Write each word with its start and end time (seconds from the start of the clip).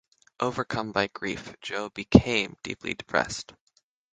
Overcome 0.39 0.93
by 0.93 1.05
grief, 1.05 1.53
Joe 1.61 1.89
became 1.89 2.57
deeply 2.63 2.95
depressed. 2.95 3.53